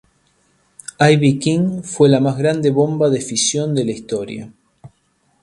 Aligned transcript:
Ivy 0.99 1.37
King 1.37 1.83
fue 1.83 2.09
la 2.09 2.19
más 2.19 2.35
grande 2.35 2.71
bomba 2.71 3.07
de 3.11 3.21
fisión 3.21 3.75
de 3.75 3.85
la 3.85 3.91
historia. 3.91 4.51